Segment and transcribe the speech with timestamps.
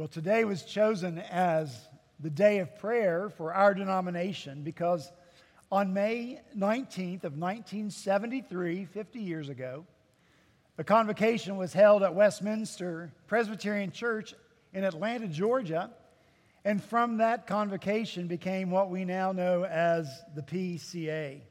[0.00, 1.78] Well, today was chosen as
[2.20, 5.12] the day of prayer for our denomination because
[5.70, 9.84] on May 19th of 1973, 50 years ago,
[10.78, 14.32] a convocation was held at Westminster Presbyterian Church
[14.72, 15.90] in Atlanta, Georgia,
[16.64, 21.42] and from that convocation became what we now know as the PCA.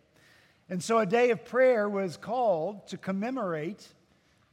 [0.71, 3.87] And so a day of prayer was called to commemorate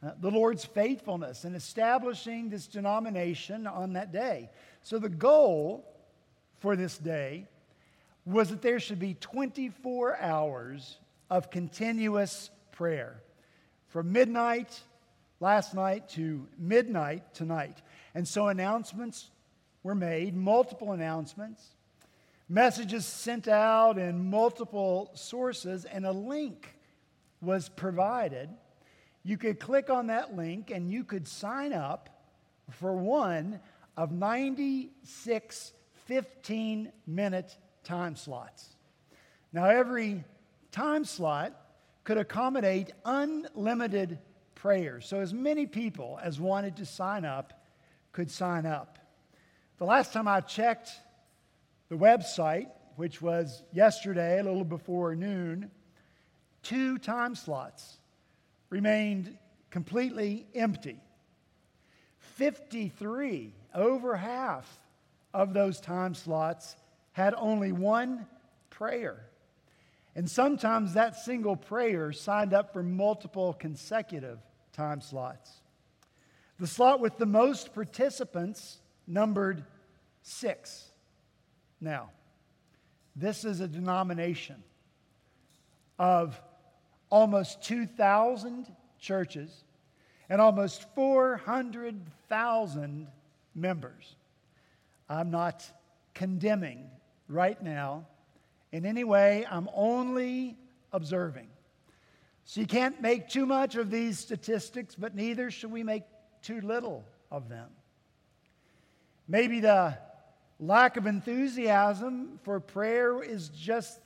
[0.02, 4.50] uh, the Lord's faithfulness in establishing this denomination on that day.
[4.82, 5.84] So the goal
[6.58, 7.46] for this day
[8.24, 10.98] was that there should be 24 hours
[11.30, 13.22] of continuous prayer
[13.88, 14.80] from midnight
[15.40, 17.80] last night to midnight tonight.
[18.14, 19.30] And so announcements
[19.82, 21.62] were made, multiple announcements,
[22.48, 26.74] messages sent out in multiple sources, and a link
[27.40, 28.48] was provided
[29.26, 32.08] you could click on that link and you could sign up
[32.70, 33.58] for one
[33.96, 35.72] of 96
[36.06, 38.76] 15 minute time slots.
[39.52, 40.22] Now, every
[40.70, 41.60] time slot
[42.04, 44.20] could accommodate unlimited
[44.54, 45.06] prayers.
[45.06, 47.64] So, as many people as wanted to sign up
[48.12, 48.96] could sign up.
[49.78, 50.92] The last time I checked
[51.88, 55.72] the website, which was yesterday, a little before noon,
[56.62, 57.98] two time slots
[58.70, 59.36] remained
[59.70, 60.98] completely empty.
[62.18, 64.70] 53, over half
[65.32, 66.76] of those time slots,
[67.12, 68.26] had only one
[68.70, 69.26] prayer.
[70.14, 74.38] And sometimes that single prayer signed up for multiple consecutive
[74.72, 75.50] time slots.
[76.58, 79.64] The slot with the most participants numbered
[80.22, 80.90] six.
[81.80, 82.10] Now,
[83.14, 84.62] this is a denomination
[85.98, 86.40] of
[87.10, 88.66] almost 2,000
[88.98, 89.64] churches
[90.28, 93.06] and almost 400,000
[93.54, 94.16] members.
[95.08, 95.64] I'm not
[96.14, 96.90] condemning
[97.28, 98.06] right now
[98.72, 100.56] in any way, I'm only
[100.92, 101.46] observing.
[102.44, 106.02] So you can't make too much of these statistics, but neither should we make
[106.42, 107.68] too little of them.
[109.28, 109.96] Maybe the
[110.60, 113.98] lack of enthusiasm for prayer is just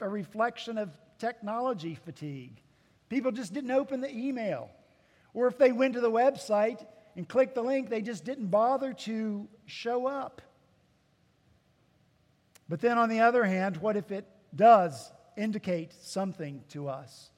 [0.00, 2.60] a reflection of technology fatigue.
[3.08, 4.70] People just didn't open the email.
[5.34, 6.84] Or if they went to the website
[7.16, 10.42] and clicked the link, they just didn't bother to show up.
[12.68, 17.30] But then on the other hand, what if it does indicate something to us?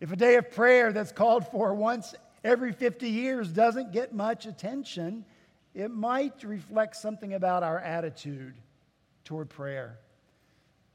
[0.00, 2.14] If a day of prayer that's called for once
[2.44, 5.24] every 50 years doesn't get much attention,
[5.74, 8.54] it might reflect something about our attitude
[9.24, 9.98] toward prayer.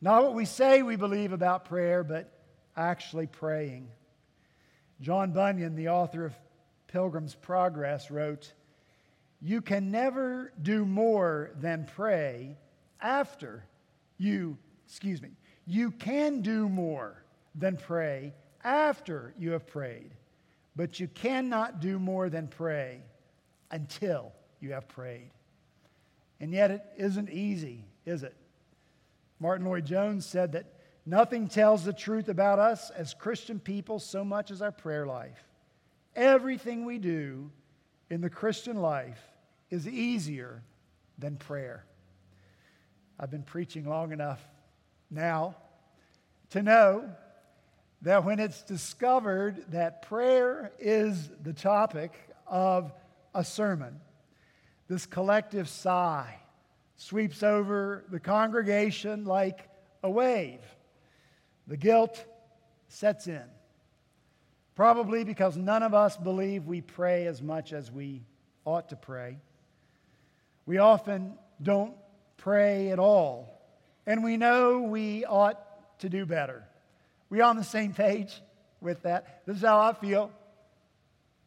[0.03, 2.29] Not what we say we believe about prayer, but
[2.75, 3.87] actually praying.
[4.99, 6.33] John Bunyan, the author of
[6.87, 8.51] Pilgrim's Progress, wrote,
[9.41, 12.57] You can never do more than pray
[12.99, 13.63] after
[14.17, 15.29] you, excuse me,
[15.65, 17.23] you can do more
[17.55, 20.11] than pray after you have prayed,
[20.75, 22.99] but you cannot do more than pray
[23.71, 25.31] until you have prayed.
[26.41, 28.35] And yet it isn't easy, is it?
[29.43, 30.67] Martyn Lloyd-Jones said that
[31.05, 35.43] nothing tells the truth about us as Christian people so much as our prayer life.
[36.15, 37.51] Everything we do
[38.09, 39.19] in the Christian life
[39.69, 40.63] is easier
[41.19, 41.83] than prayer.
[43.19, 44.39] I've been preaching long enough
[45.11, 45.57] now
[46.51, 47.09] to know
[48.01, 52.17] that when it's discovered that prayer is the topic
[52.47, 52.93] of
[53.35, 53.99] a sermon,
[54.87, 56.39] this collective sigh
[57.03, 59.67] sweeps over the congregation like
[60.03, 60.61] a wave.
[61.67, 62.23] The guilt
[62.87, 63.43] sets in.
[64.75, 68.23] Probably because none of us believe we pray as much as we
[68.65, 69.37] ought to pray.
[70.65, 71.93] We often don't
[72.37, 73.61] pray at all,
[74.05, 76.63] and we know we ought to do better.
[77.29, 78.41] We on the same page
[78.81, 79.41] with that?
[79.45, 80.31] This is how I feel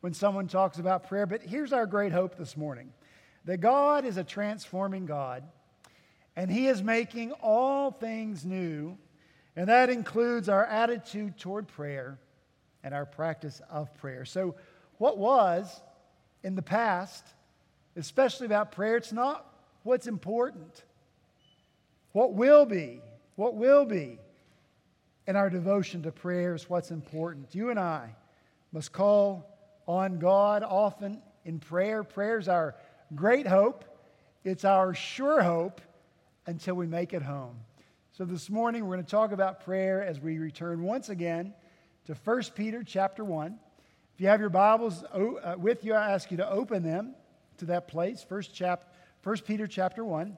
[0.01, 1.27] when someone talks about prayer.
[1.27, 2.93] But here's our great hope this morning
[3.47, 5.43] that God is a transforming God,
[6.35, 8.99] and He is making all things new,
[9.55, 12.19] and that includes our attitude toward prayer
[12.85, 14.25] and our practice of prayer.
[14.25, 14.57] So,
[14.99, 15.81] what was
[16.43, 17.25] in the past,
[17.97, 19.47] especially about prayer, it's not
[19.83, 20.85] what's important.
[22.13, 23.01] What will be,
[23.37, 24.19] what will be
[25.27, 27.55] in our devotion to prayer is what's important.
[27.55, 28.15] You and I
[28.73, 29.57] must call
[29.87, 32.03] on God often in prayer.
[32.03, 32.75] Prayer's our
[33.15, 33.85] great hope.
[34.45, 35.81] It's our sure hope
[36.47, 37.57] until we make it home.
[38.13, 41.55] So this morning we're going to talk about prayer as we return once again
[42.07, 43.59] to 1 Peter chapter 1.
[44.15, 47.15] If you have your Bibles uh, with you, I ask you to open them
[47.59, 50.37] to that place, First, chap- First Peter chapter 1.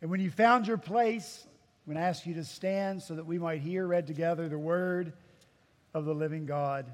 [0.00, 1.46] And when you found your place,
[1.86, 4.58] I'm going to ask you to stand so that we might hear read together the
[4.58, 5.12] word
[5.94, 6.90] of the living God.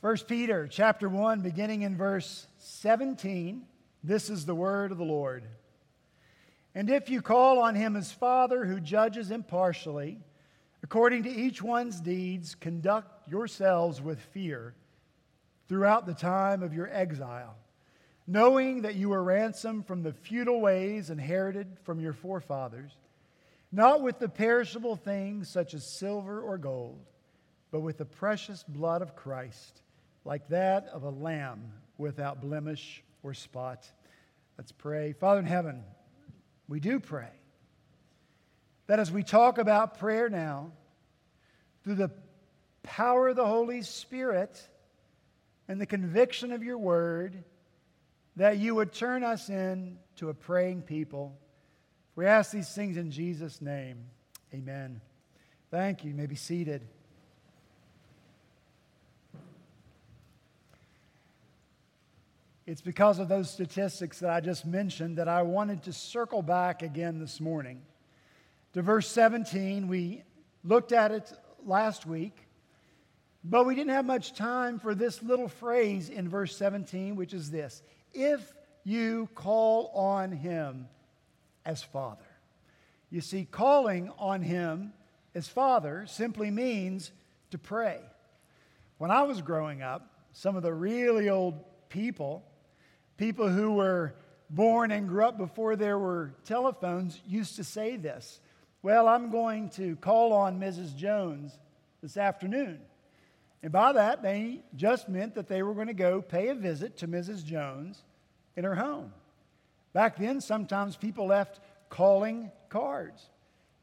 [0.00, 3.64] 1 Peter chapter 1 beginning in verse 17
[4.04, 5.42] this is the word of the Lord.
[6.72, 10.20] And if you call on him as father who judges impartially
[10.84, 14.72] according to each one's deeds conduct yourselves with fear
[15.68, 17.56] throughout the time of your exile
[18.28, 22.92] knowing that you were ransomed from the futile ways inherited from your forefathers
[23.72, 27.00] not with the perishable things such as silver or gold
[27.72, 29.82] but with the precious blood of Christ
[30.28, 33.90] like that of a lamb without blemish or spot.
[34.58, 35.14] Let's pray.
[35.14, 35.82] Father in heaven,
[36.68, 37.30] we do pray
[38.88, 40.72] that as we talk about prayer now,
[41.82, 42.10] through the
[42.82, 44.60] power of the Holy Spirit
[45.66, 47.42] and the conviction of your word,
[48.36, 51.38] that you would turn us into a praying people.
[52.16, 54.04] We ask these things in Jesus' name.
[54.52, 55.00] Amen.
[55.70, 56.10] Thank you.
[56.10, 56.86] You may be seated.
[62.68, 66.82] It's because of those statistics that I just mentioned that I wanted to circle back
[66.82, 67.80] again this morning
[68.74, 69.88] to verse 17.
[69.88, 70.22] We
[70.62, 71.32] looked at it
[71.64, 72.36] last week,
[73.42, 77.50] but we didn't have much time for this little phrase in verse 17, which is
[77.50, 77.82] this
[78.12, 78.52] If
[78.84, 80.88] you call on him
[81.64, 82.20] as Father.
[83.08, 84.92] You see, calling on him
[85.34, 87.12] as Father simply means
[87.50, 88.00] to pray.
[88.98, 92.44] When I was growing up, some of the really old people
[93.18, 94.14] People who were
[94.48, 98.40] born and grew up before there were telephones used to say this
[98.82, 100.96] Well, I'm going to call on Mrs.
[100.96, 101.52] Jones
[102.00, 102.80] this afternoon.
[103.60, 106.98] And by that, they just meant that they were going to go pay a visit
[106.98, 107.44] to Mrs.
[107.44, 108.00] Jones
[108.56, 109.12] in her home.
[109.92, 111.58] Back then, sometimes people left
[111.90, 113.20] calling cards,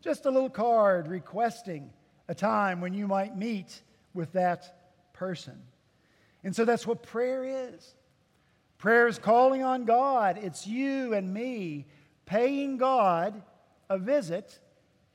[0.01, 1.91] just a little card requesting
[2.29, 3.81] a time when you might meet
[4.13, 5.61] with that person.
[6.41, 7.93] And so that's what prayer is.
[8.77, 10.37] Prayer is calling on God.
[10.41, 11.85] It's you and me
[12.25, 13.41] paying God
[13.89, 14.59] a visit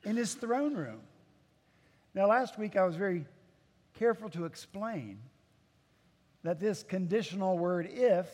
[0.05, 1.01] in his throne room.
[2.15, 3.25] Now, last week I was very
[3.95, 5.19] careful to explain
[6.43, 8.27] that this conditional word if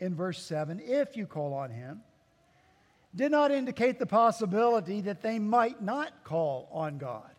[0.00, 2.02] in verse 7, if you call on him,
[3.14, 7.30] did not indicate the possibility that they might not call on God.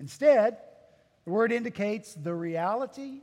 [0.00, 0.58] Instead,
[1.24, 3.20] the word indicates the reality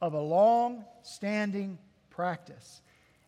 [0.00, 1.78] of a long standing
[2.14, 2.80] practice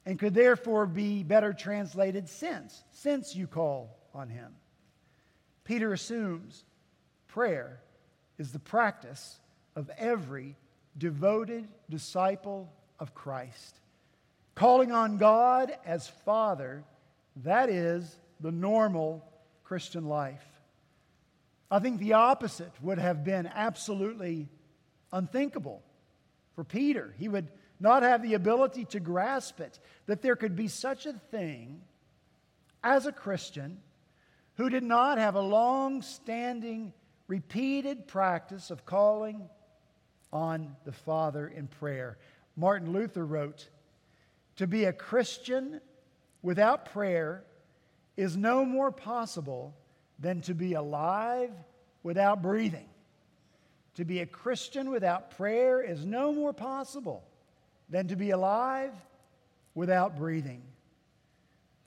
[0.04, 4.52] and could therefore be better translated since, since you call on him.
[5.64, 6.64] Peter assumes
[7.26, 7.80] prayer
[8.38, 9.40] is the practice
[9.74, 10.56] of every
[10.96, 13.80] devoted disciple of Christ.
[14.54, 16.84] Calling on God as Father,
[17.44, 19.24] that is the normal
[19.64, 20.46] Christian life.
[21.70, 24.48] I think the opposite would have been absolutely
[25.12, 25.82] unthinkable
[26.54, 27.12] for Peter.
[27.18, 27.48] He would
[27.80, 31.82] not have the ability to grasp it, that there could be such a thing
[32.82, 33.78] as a Christian
[34.54, 36.92] who did not have a long standing,
[37.28, 39.48] repeated practice of calling
[40.32, 42.18] on the Father in prayer.
[42.56, 43.68] Martin Luther wrote,
[44.56, 45.80] To be a Christian
[46.42, 47.44] without prayer
[48.16, 49.76] is no more possible
[50.18, 51.50] than to be alive
[52.02, 52.88] without breathing.
[53.96, 57.24] To be a Christian without prayer is no more possible
[57.88, 58.92] than to be alive
[59.74, 60.62] without breathing.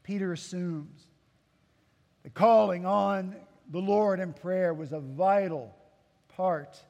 [0.04, 1.08] Peter assumes
[2.24, 3.36] the calling on
[3.72, 5.76] the Lord in prayer was a vital
[6.30, 6.84] part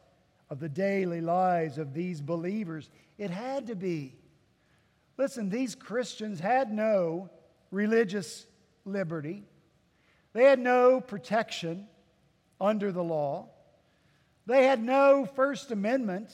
[0.49, 2.89] of the daily lives of these believers.
[3.17, 4.15] It had to be.
[5.17, 7.29] Listen, these Christians had no
[7.71, 8.45] religious
[8.85, 9.43] liberty,
[10.33, 11.87] they had no protection
[12.59, 13.49] under the law,
[14.45, 16.31] they had no First Amendment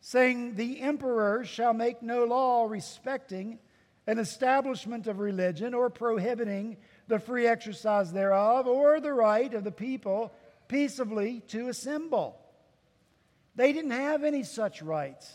[0.00, 3.58] saying, The emperor shall make no law respecting
[4.06, 6.76] an establishment of religion or prohibiting
[7.06, 10.32] the free exercise thereof or the right of the people
[10.68, 12.40] peaceably to assemble.
[13.56, 15.32] They didn't have any such rights.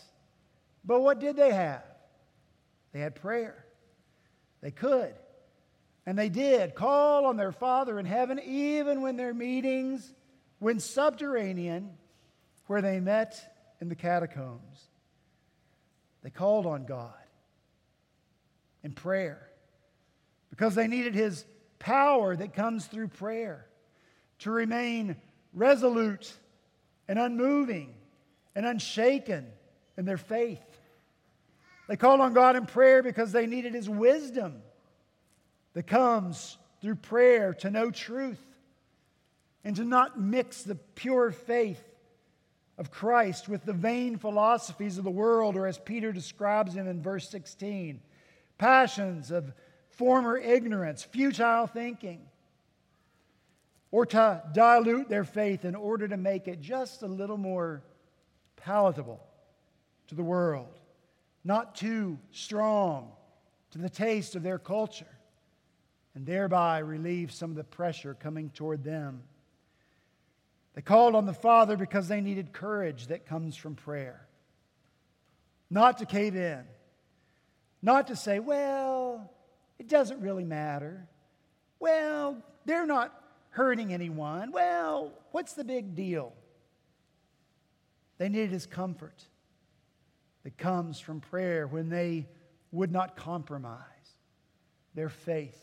[0.84, 1.84] But what did they have?
[2.92, 3.64] They had prayer.
[4.62, 5.14] They could.
[6.06, 10.12] And they did call on their Father in heaven, even when their meetings
[10.60, 11.90] went subterranean,
[12.66, 14.88] where they met in the catacombs.
[16.22, 17.12] They called on God
[18.82, 19.48] in prayer
[20.50, 21.44] because they needed His
[21.78, 23.66] power that comes through prayer.
[24.40, 25.16] to remain
[25.54, 26.30] resolute
[27.08, 27.94] and unmoving
[28.54, 29.46] and unshaken
[29.96, 30.60] in their faith.
[31.88, 34.60] They called on God in prayer because they needed His wisdom
[35.72, 38.44] that comes through prayer to know truth
[39.64, 41.82] and to not mix the pure faith
[42.78, 47.02] of Christ with the vain philosophies of the world, or as Peter describes them in
[47.02, 48.00] verse 16,
[48.58, 49.52] passions of
[49.90, 52.20] former ignorance, futile thinking,
[53.90, 57.82] or to dilute their faith in order to make it just a little more
[58.56, 59.24] palatable
[60.08, 60.78] to the world,
[61.44, 63.10] not too strong
[63.70, 65.06] to the taste of their culture,
[66.14, 69.22] and thereby relieve some of the pressure coming toward them.
[70.76, 74.28] They called on the Father because they needed courage that comes from prayer.
[75.70, 76.62] Not to cave in,
[77.82, 79.32] not to say, well,
[79.78, 81.08] it doesn't really matter.
[81.80, 83.18] Well, they're not
[83.50, 84.52] hurting anyone.
[84.52, 86.34] Well, what's the big deal?
[88.18, 89.24] They needed his comfort
[90.44, 92.28] that comes from prayer when they
[92.70, 93.80] would not compromise
[94.94, 95.58] their faith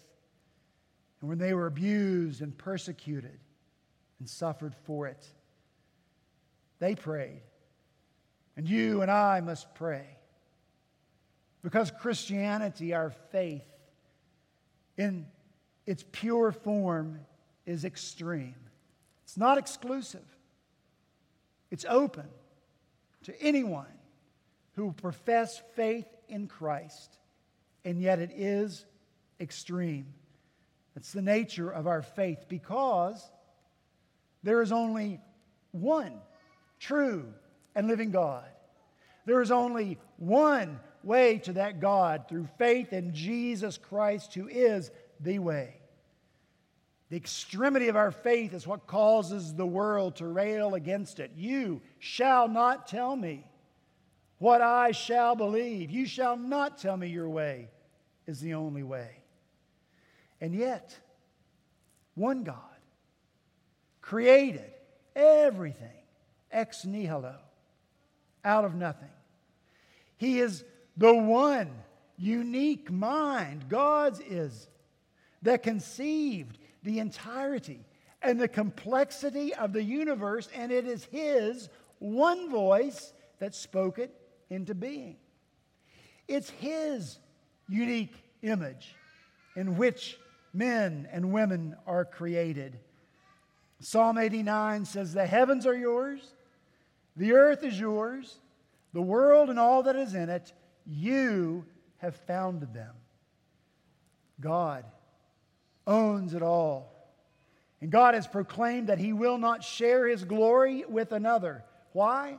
[1.22, 3.40] and when they were abused and persecuted
[4.20, 5.26] and suffered for it.
[6.80, 7.42] They prayed.
[8.56, 10.06] And you and I must pray.
[11.64, 13.64] Because Christianity, our faith,
[14.98, 15.26] in
[15.86, 17.22] its pure form,
[17.66, 18.56] is extreme.
[19.24, 20.26] It's not exclusive,
[21.72, 22.28] it's open
[23.24, 23.86] to anyone
[24.76, 27.18] who profess faith in Christ,
[27.86, 28.86] and yet it is
[29.40, 30.08] extreme.
[30.96, 33.32] It's the nature of our faith because
[34.44, 35.20] there is only
[35.72, 36.14] one
[36.80, 37.26] true
[37.76, 38.46] and living God.
[39.26, 44.92] There is only one way to that God through faith in Jesus Christ, who is
[45.20, 45.76] the way.
[47.10, 51.32] The extremity of our faith is what causes the world to rail against it.
[51.36, 53.46] You shall not tell me
[54.40, 55.92] what I shall believe.
[55.92, 57.70] You shall not tell me your way
[58.26, 59.18] is the only way.
[60.42, 60.98] And yet,
[62.16, 62.73] one God
[64.04, 64.72] created
[65.16, 65.90] everything
[66.52, 67.38] ex nihilo,
[68.46, 69.10] out of nothing.
[70.18, 70.64] He is
[70.96, 71.72] the one
[72.18, 74.68] unique mind, God's is,
[75.42, 77.80] that conceived the entirety
[78.22, 81.70] and the complexity of the universe, and it is His
[82.00, 84.14] one voice that spoke it
[84.50, 85.16] into being.
[86.28, 87.18] It's His
[87.68, 88.96] unique image
[89.56, 90.18] in which
[90.54, 92.78] men and women are created.
[93.80, 96.22] Psalm 89 says, The heavens are yours,
[97.16, 98.40] the earth is yours,
[98.94, 100.54] the world and all that is in it,
[100.86, 101.66] you
[101.98, 102.94] have founded them.
[104.40, 104.86] God
[105.88, 106.92] owns it all.
[107.82, 111.64] And God has proclaimed that He will not share His glory with another.
[111.92, 112.38] Why?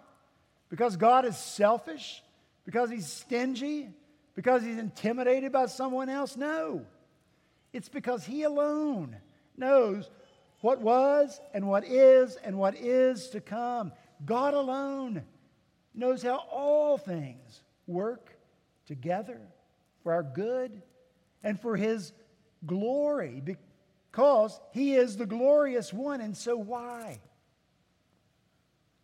[0.70, 2.22] Because God is selfish?
[2.64, 3.90] Because He's stingy?
[4.34, 6.36] Because He's intimidated by someone else?
[6.36, 6.86] No.
[7.72, 9.16] It's because He alone
[9.56, 10.08] knows
[10.64, 13.92] what was and what is and what is to come.
[14.24, 15.22] God alone
[15.94, 18.34] knows how all things work
[18.86, 19.38] together
[20.02, 20.80] for our good
[21.42, 22.14] and for His
[22.64, 26.22] glory because He is the glorious one.
[26.22, 27.20] And so, why?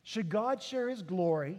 [0.02, 1.58] Should God share His glory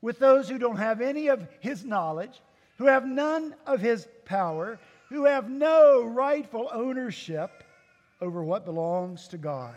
[0.00, 2.42] with those who don't have any of His knowledge,
[2.78, 7.62] who have none of His power, who have no rightful ownership?
[8.22, 9.74] Over what belongs to God.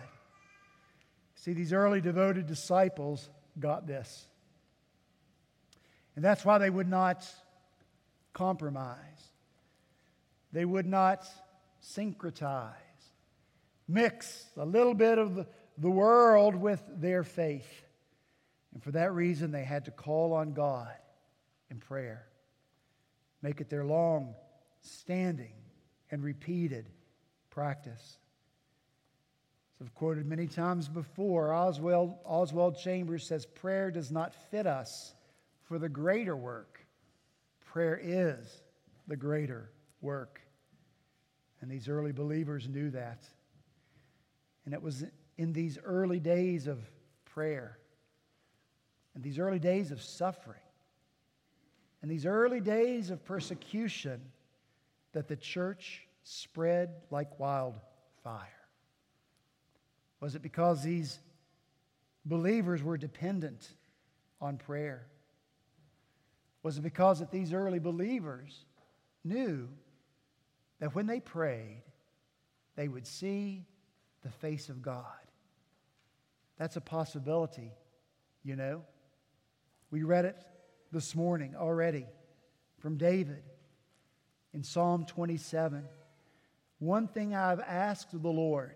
[1.34, 3.28] See, these early devoted disciples
[3.60, 4.28] got this.
[6.16, 7.28] And that's why they would not
[8.34, 9.00] compromise,
[10.52, 11.28] they would not
[11.82, 12.74] syncretize,
[13.88, 15.48] mix a little bit of
[15.78, 17.84] the, world with their faith.
[18.74, 20.94] And for that reason, they had to call on God
[21.70, 22.28] in prayer,
[23.42, 24.36] make it their long
[24.82, 25.54] standing
[26.12, 26.90] and repeated
[27.50, 28.20] practice.
[29.80, 35.14] As I've quoted many times before, Oswald, Oswald Chambers says, Prayer does not fit us
[35.64, 36.80] for the greater work.
[37.66, 38.64] Prayer is
[39.08, 39.70] the greater
[40.02, 40.40] work.
[41.62, 43.24] And these early believers knew that.
[44.66, 45.04] And it was
[45.38, 46.80] in these early days of
[47.26, 47.78] prayer,
[49.14, 50.62] and these early days of suffering,
[52.02, 54.22] and these early days of persecution
[55.12, 58.65] that the church spread like wildfire.
[60.26, 61.20] Was it because these
[62.26, 63.70] believers were dependent
[64.42, 65.06] on prayer?
[66.64, 68.66] Was it because that these early believers
[69.24, 69.68] knew
[70.80, 71.84] that when they prayed,
[72.76, 73.68] they would see
[74.24, 75.06] the face of God.
[76.58, 77.72] That's a possibility,
[78.44, 78.82] you know.
[79.92, 80.44] We read it
[80.92, 82.08] this morning already
[82.80, 83.44] from David
[84.56, 85.84] in Psalm 27.
[86.80, 88.74] One thing I've asked the Lord,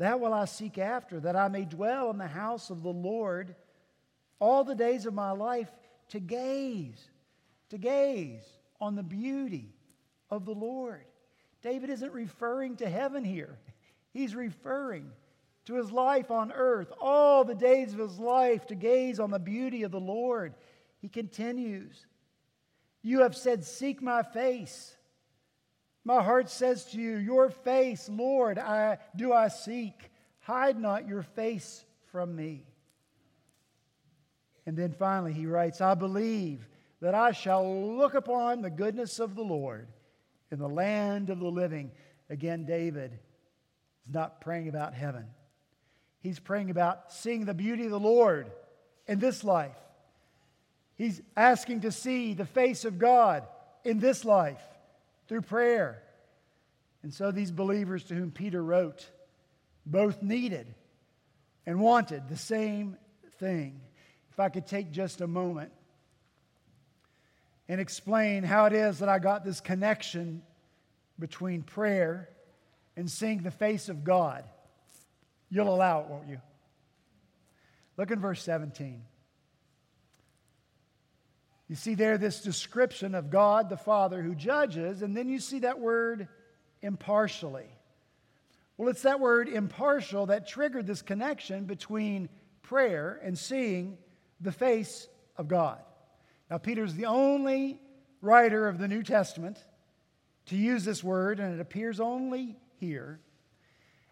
[0.00, 3.54] that will I seek after, that I may dwell in the house of the Lord
[4.38, 5.70] all the days of my life
[6.08, 7.10] to gaze,
[7.68, 8.42] to gaze
[8.80, 9.74] on the beauty
[10.30, 11.04] of the Lord.
[11.60, 13.58] David isn't referring to heaven here,
[14.14, 15.10] he's referring
[15.66, 19.38] to his life on earth, all the days of his life to gaze on the
[19.38, 20.54] beauty of the Lord.
[21.02, 22.06] He continues,
[23.02, 24.96] You have said, Seek my face.
[26.04, 30.10] My heart says to you, Your face, Lord, I, do I seek.
[30.40, 32.64] Hide not your face from me.
[34.66, 36.66] And then finally, he writes, I believe
[37.00, 39.88] that I shall look upon the goodness of the Lord
[40.50, 41.90] in the land of the living.
[42.28, 43.18] Again, David
[44.04, 45.26] is not praying about heaven.
[46.20, 48.50] He's praying about seeing the beauty of the Lord
[49.06, 49.76] in this life.
[50.96, 53.46] He's asking to see the face of God
[53.84, 54.60] in this life
[55.30, 56.02] through prayer.
[57.04, 59.08] And so these believers to whom Peter wrote
[59.86, 60.74] both needed
[61.64, 62.96] and wanted the same
[63.38, 63.80] thing.
[64.32, 65.70] If I could take just a moment
[67.68, 70.42] and explain how it is that I got this connection
[71.16, 72.28] between prayer
[72.96, 74.42] and seeing the face of God.
[75.48, 76.40] You'll allow it, won't you?
[77.96, 79.00] Look in verse 17.
[81.70, 85.60] You see there this description of God the Father who judges, and then you see
[85.60, 86.26] that word
[86.82, 87.68] impartially.
[88.76, 92.28] Well, it's that word impartial that triggered this connection between
[92.62, 93.98] prayer and seeing
[94.40, 95.78] the face of God.
[96.50, 97.80] Now, Peter's the only
[98.20, 99.56] writer of the New Testament
[100.46, 103.20] to use this word, and it appears only here.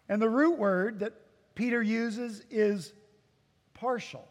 [0.07, 1.11] And the root word that
[1.55, 2.93] Peter uses is
[3.73, 4.25] partial.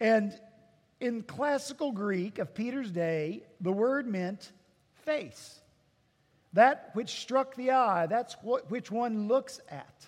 [0.00, 0.38] And
[1.00, 4.52] in classical Greek of Peter's day, the word meant
[5.04, 5.60] face.
[6.52, 10.06] That which struck the eye, that's what, which one looks at.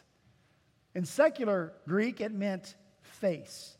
[0.95, 3.77] In secular Greek, it meant face.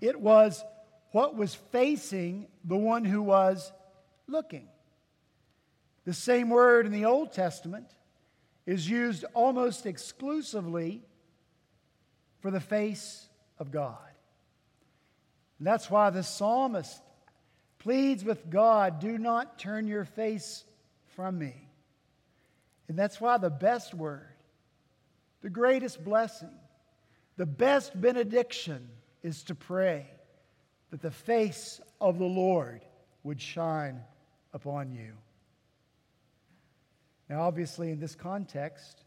[0.00, 0.64] It was
[1.12, 3.72] what was facing the one who was
[4.26, 4.68] looking.
[6.04, 7.86] The same word in the Old Testament
[8.66, 11.02] is used almost exclusively
[12.40, 13.98] for the face of God.
[15.64, 17.00] And that's why the psalmist
[17.78, 20.62] pleads with God, do not turn your face
[21.16, 21.54] from me.
[22.86, 24.28] And that's why the best word,
[25.40, 26.52] the greatest blessing,
[27.38, 28.90] the best benediction
[29.22, 30.04] is to pray
[30.90, 32.84] that the face of the Lord
[33.22, 34.02] would shine
[34.52, 35.14] upon you.
[37.30, 39.02] Now, obviously, in this context,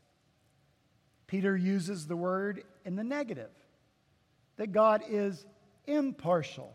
[1.28, 3.52] Peter uses the word in the negative
[4.56, 5.46] that God is
[5.88, 6.74] impartial,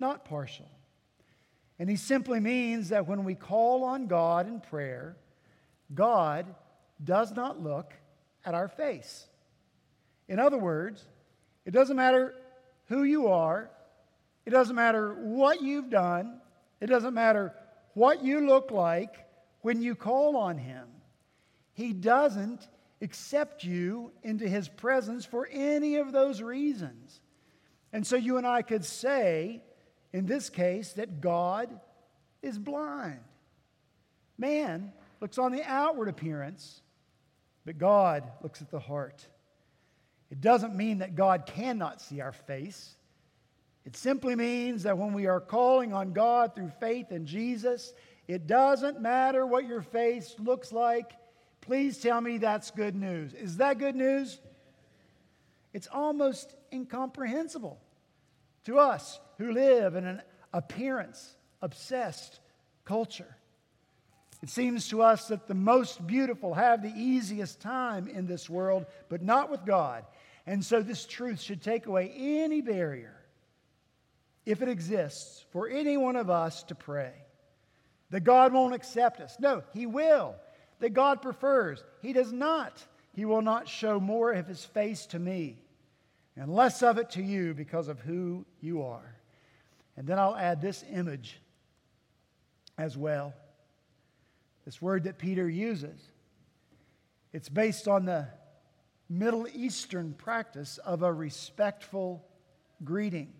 [0.00, 0.68] not partial.
[1.78, 5.16] And he simply means that when we call on God in prayer,
[5.94, 6.46] God
[7.02, 7.92] does not look
[8.44, 9.26] at our face.
[10.26, 11.06] In other words,
[11.64, 12.34] it doesn't matter
[12.86, 13.70] who you are,
[14.44, 16.40] it doesn't matter what you've done,
[16.80, 17.54] it doesn't matter
[17.94, 19.26] what you look like
[19.60, 20.86] when you call on Him.
[21.74, 22.66] He doesn't
[23.00, 27.20] accept you into His presence for any of those reasons.
[27.92, 29.62] And so you and I could say,
[30.12, 31.68] in this case, that God
[32.42, 33.20] is blind.
[34.36, 36.80] Man looks on the outward appearance,
[37.64, 39.26] but God looks at the heart.
[40.30, 42.94] It doesn't mean that God cannot see our face.
[43.84, 47.94] It simply means that when we are calling on God through faith in Jesus,
[48.26, 51.12] it doesn't matter what your face looks like.
[51.62, 53.32] Please tell me that's good news.
[53.32, 54.38] Is that good news?
[55.78, 57.78] It's almost incomprehensible
[58.64, 62.40] to us who live in an appearance obsessed
[62.84, 63.36] culture.
[64.42, 68.86] It seems to us that the most beautiful have the easiest time in this world,
[69.08, 70.04] but not with God.
[70.48, 73.14] And so this truth should take away any barrier
[74.44, 77.12] if it exists, for any one of us to pray.
[78.10, 79.36] That God won't accept us.
[79.38, 80.34] No, He will.
[80.80, 81.84] That God prefers.
[82.02, 82.84] He does not.
[83.14, 85.58] He will not show more of His face to me
[86.38, 89.16] and less of it to you because of who you are.
[89.96, 91.40] And then I'll add this image
[92.78, 93.34] as well.
[94.64, 96.00] This word that Peter uses.
[97.32, 98.28] It's based on the
[99.10, 102.24] Middle Eastern practice of a respectful
[102.84, 103.32] greeting.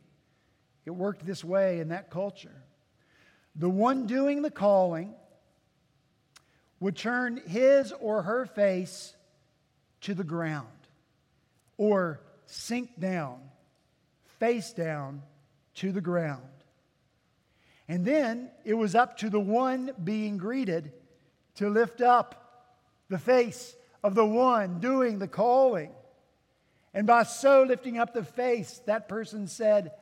[0.84, 2.62] It worked this way in that culture.
[3.54, 5.14] The one doing the calling
[6.80, 9.14] would turn his or her face
[10.00, 10.66] to the ground
[11.76, 13.38] or sink down,
[14.38, 15.22] face down
[15.74, 16.42] to the ground.
[17.86, 20.92] And then it was up to the one being greeted
[21.56, 22.74] to lift up
[23.08, 25.90] the face of the one doing the calling.
[26.94, 29.92] And by so lifting up the face, that person said,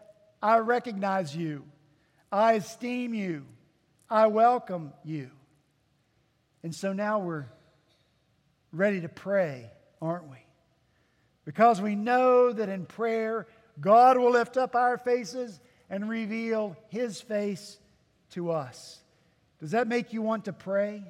[0.40, 1.64] I recognize you.
[2.30, 3.44] I esteem you.
[4.08, 5.30] I welcome you.
[6.62, 7.46] And so now we're
[8.72, 10.45] ready to pray, aren't we?
[11.46, 13.46] Because we know that in prayer,
[13.80, 17.78] God will lift up our faces and reveal his face
[18.32, 19.00] to us.
[19.60, 21.02] Does that make you want to pray?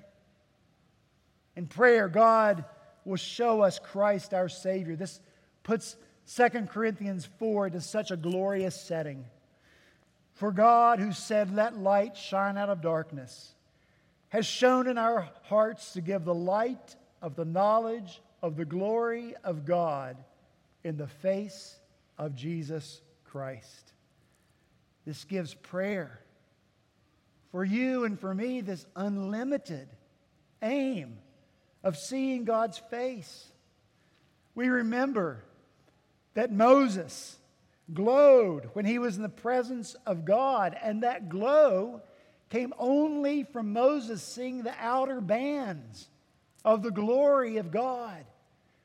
[1.57, 2.65] In prayer, God
[3.05, 4.95] will show us Christ our Savior.
[4.95, 5.21] This
[5.63, 5.97] puts
[6.37, 9.25] 2 Corinthians 4 to such a glorious setting.
[10.35, 13.55] For God, who said, Let light shine out of darkness,
[14.29, 19.35] has shone in our hearts to give the light of the knowledge of the glory
[19.45, 20.17] of God
[20.85, 21.79] in the face
[22.19, 23.93] of Jesus Christ.
[25.05, 26.21] This gives prayer
[27.51, 29.89] for you and for me this unlimited
[30.63, 31.19] aim
[31.83, 33.47] of seeing God's face.
[34.55, 35.45] We remember
[36.35, 37.39] that Moses
[37.93, 42.03] glowed when he was in the presence of God, and that glow
[42.51, 46.09] came only from Moses seeing the outer bands
[46.67, 48.27] of the glory of God.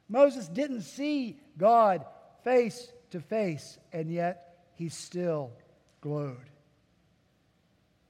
[0.08, 2.06] Moses didn't see God
[2.44, 5.52] face to face, and yet he still
[6.00, 6.50] glowed.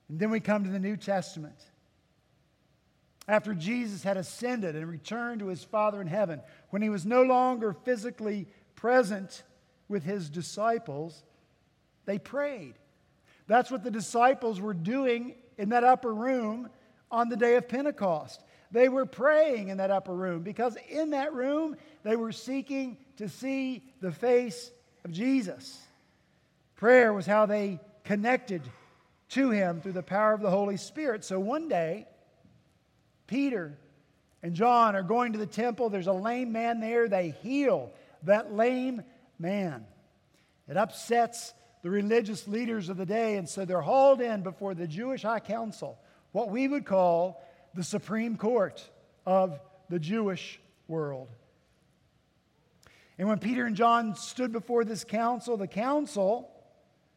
[0.09, 1.55] And then we come to the New Testament.
[3.27, 7.23] After Jesus had ascended and returned to his Father in heaven, when he was no
[7.23, 9.43] longer physically present
[9.87, 11.23] with his disciples,
[12.05, 12.73] they prayed.
[13.47, 16.69] That's what the disciples were doing in that upper room
[17.09, 18.43] on the day of Pentecost.
[18.71, 23.27] They were praying in that upper room because in that room they were seeking to
[23.27, 24.71] see the face
[25.03, 25.79] of Jesus.
[26.75, 28.61] Prayer was how they connected
[29.29, 31.23] to him through the power of the Holy Spirit.
[31.23, 32.07] So one day,
[33.27, 33.77] Peter
[34.43, 35.89] and John are going to the temple.
[35.89, 37.07] There's a lame man there.
[37.07, 37.91] They heal
[38.23, 39.03] that lame
[39.39, 39.85] man.
[40.67, 44.87] It upsets the religious leaders of the day, and so they're hauled in before the
[44.87, 45.97] Jewish High Council,
[46.31, 47.41] what we would call
[47.73, 48.83] the Supreme Court
[49.25, 51.29] of the Jewish world.
[53.17, 56.49] And when Peter and John stood before this council, the council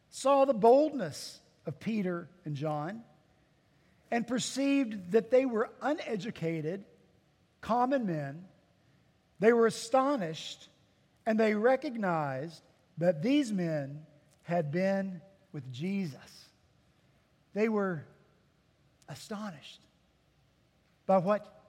[0.09, 3.01] saw the boldness of Peter and John
[4.11, 6.85] and perceived that they were uneducated,
[7.59, 8.45] common men.
[9.39, 10.69] They were astonished
[11.25, 12.61] and they recognized
[12.99, 14.05] that these men
[14.43, 16.19] had been with Jesus.
[17.53, 18.05] They were
[19.09, 19.81] astonished
[21.05, 21.63] by what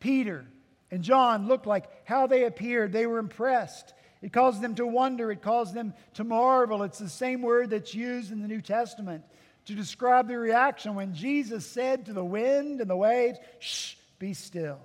[0.00, 0.46] Peter
[0.90, 2.92] and John looked like, how they appeared.
[2.92, 3.92] They were impressed.
[4.22, 6.82] It caused them to wonder, it caused them to marvel.
[6.82, 9.24] It's the same word that's used in the New Testament
[9.66, 14.32] to describe the reaction when Jesus said to the wind and the waves, Shh, be
[14.32, 14.80] still.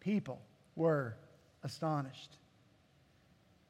[0.00, 0.40] People
[0.74, 1.16] were
[1.62, 2.36] astonished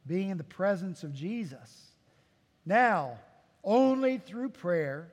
[0.09, 1.93] being in the presence of Jesus.
[2.65, 3.19] Now,
[3.63, 5.13] only through prayer,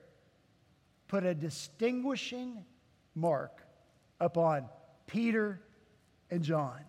[1.06, 2.64] put a distinguishing
[3.14, 3.65] mark
[4.20, 4.68] upon
[5.06, 5.60] Peter
[6.30, 6.80] and John.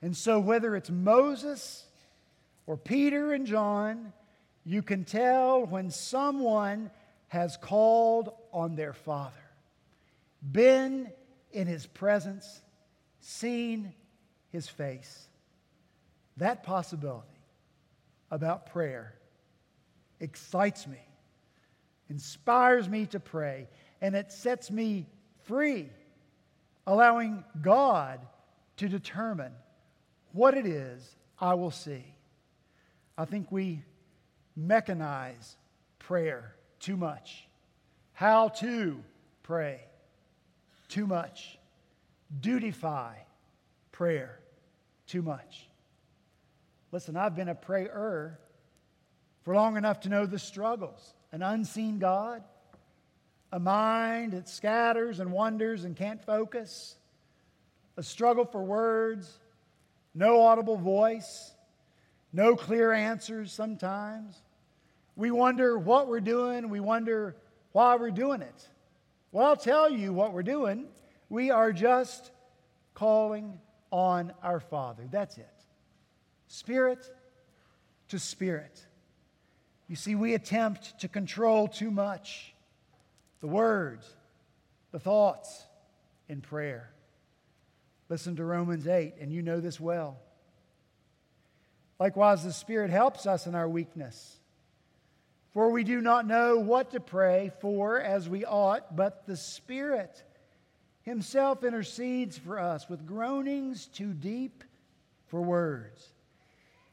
[0.00, 1.84] And so, whether it's Moses
[2.66, 4.12] or Peter and John,
[4.64, 6.90] you can tell when someone
[7.28, 9.32] has called on their Father,
[10.50, 11.10] been
[11.52, 12.60] in his presence,
[13.20, 13.94] seen
[14.50, 15.28] his face.
[16.36, 17.28] That possibility
[18.30, 19.14] about prayer
[20.20, 21.00] excites me,
[22.08, 23.68] inspires me to pray,
[24.00, 25.06] and it sets me
[25.44, 25.88] free,
[26.86, 28.20] allowing God
[28.78, 29.52] to determine
[30.32, 32.04] what it is I will see.
[33.16, 33.82] I think we
[34.58, 35.56] mechanize
[35.98, 37.46] prayer too much.
[38.12, 39.02] How to
[39.42, 39.80] pray
[40.88, 41.58] too much.
[42.40, 43.14] Dutify
[43.90, 44.40] prayer
[45.06, 45.68] too much.
[46.90, 48.38] Listen, I've been a prayer
[49.42, 52.42] for long enough to know the struggles an unseen God,
[53.52, 56.96] a mind that scatters and wanders and can't focus,
[57.98, 59.38] a struggle for words,
[60.14, 61.52] no audible voice,
[62.32, 64.40] no clear answers sometimes.
[65.14, 67.36] We wonder what we're doing, we wonder
[67.72, 68.68] why we're doing it.
[69.30, 70.86] Well, I'll tell you what we're doing.
[71.28, 72.30] We are just
[72.94, 73.58] calling
[73.90, 75.04] on our Father.
[75.10, 75.48] That's it
[76.48, 77.10] spirit
[78.08, 78.84] to spirit.
[79.88, 82.51] You see, we attempt to control too much
[83.42, 84.08] the words,
[84.92, 85.66] the thoughts
[86.28, 86.88] in prayer.
[88.08, 90.18] Listen to Romans 8, and you know this well.
[91.98, 94.38] Likewise, the Spirit helps us in our weakness.
[95.50, 100.22] For we do not know what to pray for as we ought, but the Spirit
[101.02, 104.62] Himself intercedes for us with groanings too deep
[105.26, 106.06] for words.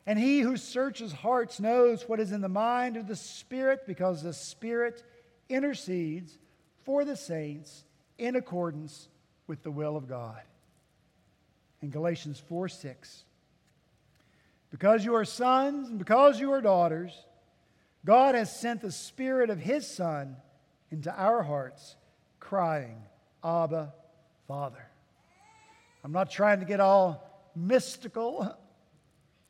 [0.08, 4.24] And He who searches hearts knows what is in the mind of the Spirit, because
[4.24, 5.04] the Spirit
[5.50, 6.38] intercedes
[6.84, 7.84] for the saints
[8.18, 9.10] in accordance
[9.48, 10.42] with the will of God.
[11.82, 13.24] In Galatians 4 6.
[14.72, 17.26] Because you are sons and because you are daughters,
[18.06, 20.38] God has sent the Spirit of His Son
[20.92, 21.96] into our hearts,
[22.40, 23.02] crying,
[23.44, 23.94] Abba,
[24.48, 24.86] Father.
[26.04, 28.56] I'm not trying to get all mystical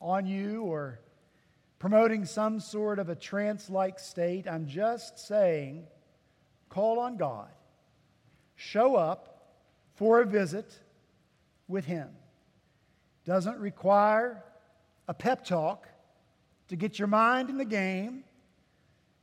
[0.01, 0.99] on you or
[1.79, 4.47] promoting some sort of a trance like state.
[4.47, 5.87] I'm just saying,
[6.67, 7.49] call on God,
[8.55, 9.55] show up
[9.95, 10.77] for a visit
[11.67, 12.09] with Him.
[13.25, 14.43] Doesn't require
[15.07, 15.87] a pep talk
[16.67, 18.23] to get your mind in the game.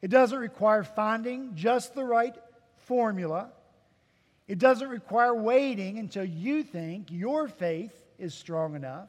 [0.00, 2.34] It doesn't require finding just the right
[2.76, 3.50] formula.
[4.48, 9.08] It doesn't require waiting until you think your faith is strong enough.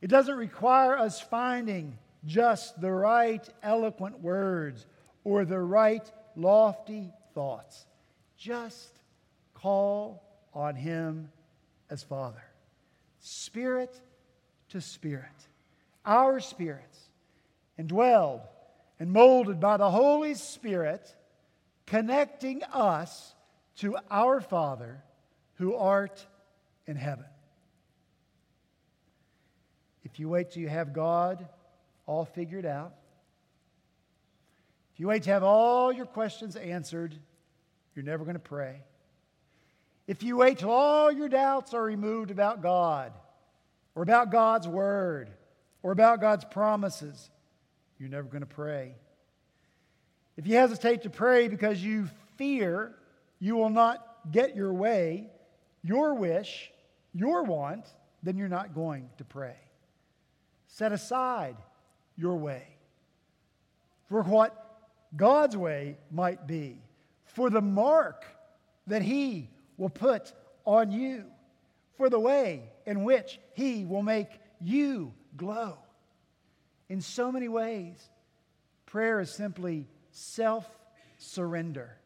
[0.00, 4.86] It doesn't require us finding just the right eloquent words
[5.24, 7.86] or the right lofty thoughts.
[8.36, 9.00] Just
[9.54, 10.22] call
[10.54, 11.30] on Him
[11.90, 12.42] as Father.
[13.20, 14.00] Spirit
[14.70, 15.24] to Spirit.
[16.04, 17.00] Our spirits,
[17.78, 18.42] indwelled
[19.00, 21.14] and molded by the Holy Spirit,
[21.86, 23.34] connecting us
[23.78, 25.02] to our Father
[25.54, 26.24] who art
[26.86, 27.26] in heaven.
[30.04, 31.46] If you wait till you have God
[32.06, 32.94] all figured out,
[34.94, 37.14] if you wait to have all your questions answered,
[37.94, 38.80] you're never going to pray.
[40.06, 43.12] If you wait till all your doubts are removed about God,
[43.94, 45.30] or about God's Word,
[45.82, 47.30] or about God's promises,
[47.98, 48.94] you're never going to pray.
[50.36, 52.94] If you hesitate to pray because you fear
[53.38, 55.28] you will not get your way,
[55.82, 56.70] your wish,
[57.14, 57.86] your want,
[58.22, 59.56] then you're not going to pray.
[60.68, 61.56] Set aside
[62.16, 62.62] your way
[64.08, 64.62] for what
[65.16, 66.78] God's way might be,
[67.24, 68.24] for the mark
[68.86, 70.32] that He will put
[70.64, 71.24] on you,
[71.96, 74.28] for the way in which He will make
[74.60, 75.78] you glow.
[76.88, 78.10] In so many ways,
[78.86, 80.66] prayer is simply self
[81.18, 81.96] surrender.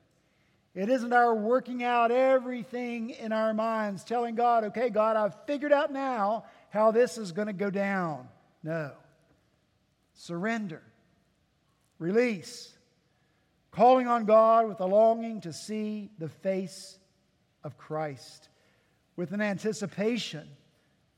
[0.74, 5.72] It isn't our working out everything in our minds, telling God, okay, God, I've figured
[5.72, 8.28] out now how this is going to go down.
[8.62, 8.92] No.
[10.20, 10.82] Surrender,
[11.98, 12.76] release,
[13.70, 16.98] calling on God with a longing to see the face
[17.64, 18.50] of Christ,
[19.16, 20.46] with an anticipation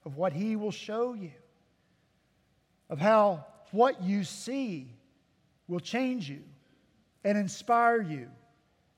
[0.04, 1.32] of what He will show you,
[2.88, 4.94] of how what you see
[5.66, 6.44] will change you
[7.24, 8.28] and inspire you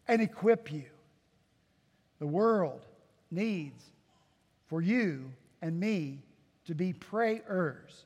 [0.07, 0.85] and equip you.
[2.19, 2.85] The world
[3.31, 3.83] needs
[4.67, 6.19] for you and me
[6.67, 8.05] to be prayers.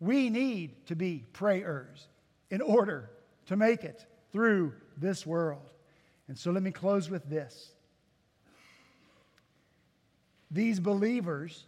[0.00, 2.08] We need to be prayers
[2.50, 3.10] in order
[3.46, 5.70] to make it through this world.
[6.28, 7.72] And so let me close with this.
[10.50, 11.64] These believers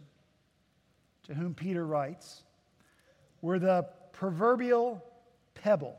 [1.23, 2.43] to whom Peter writes
[3.41, 5.03] were the proverbial
[5.55, 5.97] pebble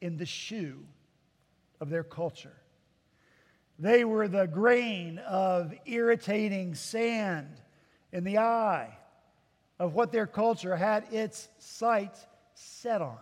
[0.00, 0.84] in the shoe
[1.80, 2.56] of their culture.
[3.78, 7.60] They were the grain of irritating sand
[8.12, 8.95] in the eye
[9.78, 13.18] of what their culture had its sights set on.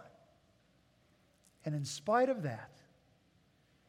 [1.65, 2.71] And in spite of that,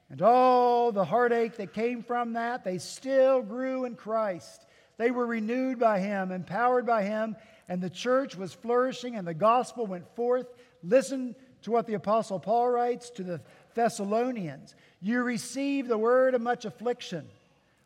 [0.09, 4.65] and all the heartache that came from that, they still grew in Christ.
[4.97, 7.35] They were renewed by Him, empowered by Him,
[7.67, 10.47] and the church was flourishing and the gospel went forth.
[10.83, 13.41] Listen to what the Apostle Paul writes to the
[13.73, 14.75] Thessalonians.
[15.01, 17.27] You receive the word of much affliction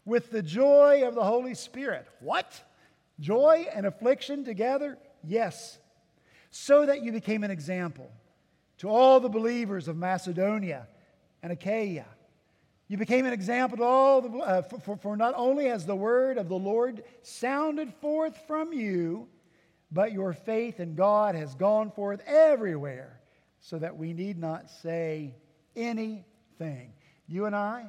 [0.05, 2.05] with the joy of the Holy Spirit.
[2.19, 2.61] What?
[3.19, 4.97] Joy and affliction together?
[5.23, 5.77] Yes.
[6.51, 8.11] So that you became an example
[8.79, 10.87] to all the believers of Macedonia
[11.43, 12.05] and Achaia.
[12.87, 16.37] You became an example to all the, uh, for, for, not only has the word
[16.37, 19.27] of the Lord sounded forth from you,
[19.91, 23.19] but your faith in God has gone forth everywhere,
[23.59, 25.35] so that we need not say
[25.75, 26.93] anything.
[27.27, 27.85] You and I,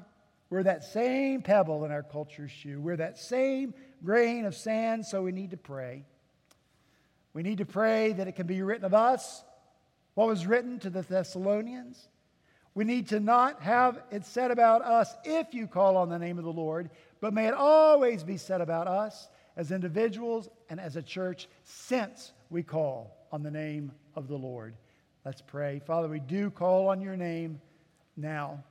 [0.50, 2.80] we're that same pebble in our culture's shoe.
[2.80, 3.72] We're that same
[4.04, 6.04] grain of sand, so we need to pray.
[7.32, 9.44] We need to pray that it can be written of us
[10.14, 12.08] what was written to the Thessalonians.
[12.74, 16.38] We need to not have it said about us if you call on the name
[16.38, 20.96] of the Lord, but may it always be said about us as individuals and as
[20.96, 24.74] a church since we call on the name of the Lord.
[25.24, 25.80] Let's pray.
[25.80, 27.60] Father, we do call on your name
[28.16, 28.62] now.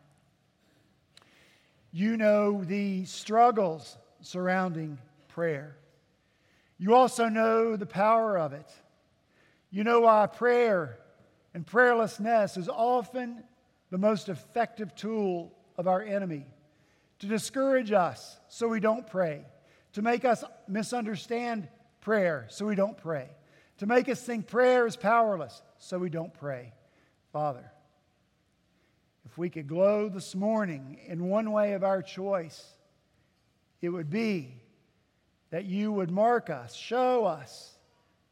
[1.91, 4.97] You know the struggles surrounding
[5.39, 5.77] prayer.
[6.77, 8.69] You also know the power of it.
[9.71, 10.99] You know why prayer
[11.53, 13.45] and prayerlessness is often
[13.89, 16.45] the most effective tool of our enemy
[17.19, 19.45] to discourage us so we don't pray,
[19.93, 21.69] to make us misunderstand
[22.01, 23.29] prayer so we don't pray,
[23.77, 26.73] to make us think prayer is powerless so we don't pray.
[27.31, 27.71] Father,
[29.25, 32.61] if we could glow this morning in one way of our choice,
[33.81, 34.59] it would be
[35.51, 37.77] that you would mark us, show us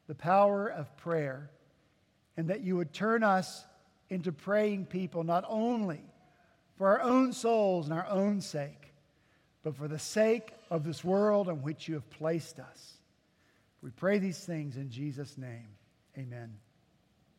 [0.08, 1.50] the power of prayer,
[2.36, 3.66] and that you would turn us
[4.10, 6.02] into praying people, not only
[6.78, 8.94] for our own souls and our own sake,
[9.64, 12.94] but for the sake of this world in which you have placed us.
[13.82, 15.68] We pray these things in Jesus' name.
[16.18, 16.54] Amen.